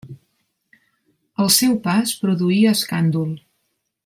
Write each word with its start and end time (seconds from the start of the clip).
El 1.45 1.51
seu 1.57 1.77
pas 1.89 2.17
produïa 2.25 2.75
escàndol. 2.79 3.33